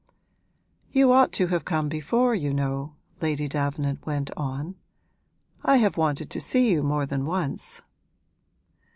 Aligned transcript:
'You 0.91 1.11
ought 1.11 1.31
to 1.33 1.45
have 1.49 1.63
come 1.63 1.87
before, 1.87 2.33
you 2.33 2.55
know,' 2.55 2.95
Lady 3.21 3.47
Davenant 3.47 4.03
went 4.03 4.31
on. 4.35 4.73
'I 5.63 5.77
have 5.77 5.95
wanted 5.95 6.31
to 6.31 6.41
see 6.41 6.71
you 6.71 6.81
more 6.81 7.05
than 7.05 7.23
once.' 7.27 7.83